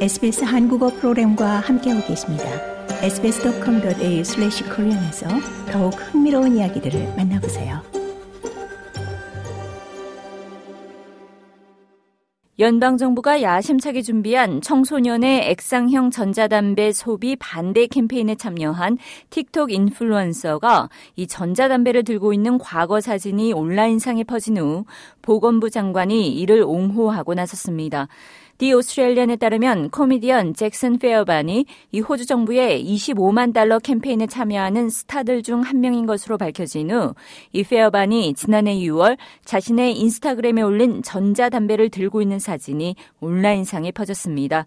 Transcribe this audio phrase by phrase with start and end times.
[0.00, 2.44] SBS 한국어 프로그램과 함께하고 계십니다.
[3.02, 5.28] sbs.com.au/korean에서
[5.70, 7.82] 더욱 흥미로운 이야기들을 만나보세요.
[12.58, 18.96] 연방 정부가 야심차게 준비한 청소년의 액상형 전자담배 소비 반대 캠페인에 참여한
[19.28, 24.84] 틱톡 인플루언서가 이 전자담배를 들고 있는 과거 사진이 온라인상에 퍼진 후
[25.20, 28.08] 보건부 장관이 이를 옹호하고 나섰습니다.
[28.60, 35.62] 디 오스트레일리안에 따르면 코미디언 잭슨 페어반이 이 호주 정부의 25만 달러 캠페인에 참여하는 스타들 중
[35.62, 37.14] 한 명인 것으로 밝혀진 후
[37.54, 44.66] 이 페어반이 지난해 6월 자신의 인스타그램에 올린 전자담배를 들고 있는 사진이 온라인상에 퍼졌습니다.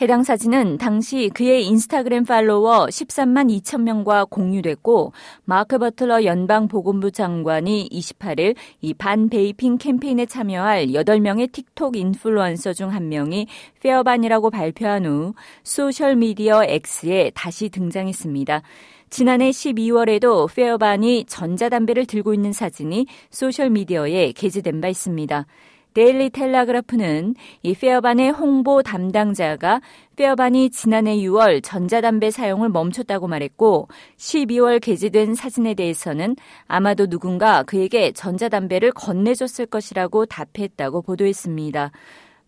[0.00, 5.12] 해당 사진은 당시 그의 인스타그램 팔로워 13만 2천 명과 공유됐고
[5.44, 13.08] 마크 버틀러 연방 보건부 장관이 28일 이 반vaping 캠페인에 참여할 8명의 틱톡 인플루언서 중 한
[13.08, 13.46] 명이
[13.80, 18.62] 페어반이라고 발표한 후 소셜 미디어 X에 다시 등장했습니다.
[19.10, 25.46] 지난해 12월에도 페어반이 전자담배를 들고 있는 사진이 소셜 미디어에 게재된 바 있습니다.
[25.94, 29.80] 데일리 텔라그라프는 이 페어반의 홍보 담당자가
[30.16, 36.34] 페어반이 지난해 6월 전자담배 사용을 멈췄다고 말했고 12월 게재된 사진에 대해서는
[36.66, 41.92] 아마도 누군가 그에게 전자담배를 건네줬을 것이라고 답했다고 보도했습니다.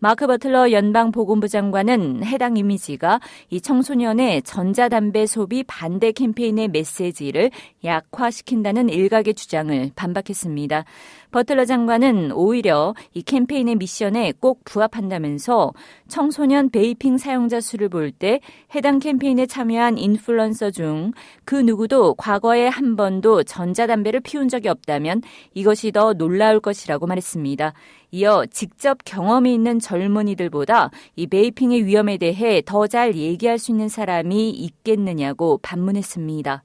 [0.07, 3.19] 마크 버틀러 연방 보건부 장관은 해당 이미지가
[3.51, 7.51] 이 청소년의 전자담배 소비 반대 캠페인의 메시지를
[7.83, 10.84] 약화시킨다는 일각의 주장을 반박했습니다.
[11.33, 15.73] 버틀러 장관은 오히려 이 캠페인의 미션에 꼭 부합한다면서
[16.07, 18.39] 청소년 베이핑 사용자 수를 볼 때
[18.77, 21.11] 해당 캠페인에 참여한 인플루언서 중
[21.45, 25.23] 그 누구도 과거에 한 번도 전자담배를 피운 적이 없다면
[25.55, 27.73] 이것이 더 놀라울 것이라고 말했습니다.
[28.11, 34.50] 이어 직접 경험이 있는 젊은이들보다 이 베이핑의 위험에 대해 더 잘 얘기할 수 있는 사람이
[34.50, 36.62] 있겠느냐고 반문했습니다.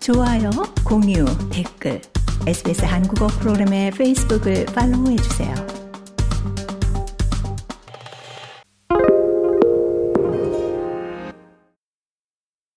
[0.00, 0.50] 좋아요,
[0.84, 2.00] 공유, 댓글,
[2.46, 5.75] SBS 한국어 프로그램의 페이스북을 팔로우해 주세요.